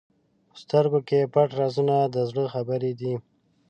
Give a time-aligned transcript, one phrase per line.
[0.49, 3.13] په سترګو کې پټ رازونه د زړه خبرې دي.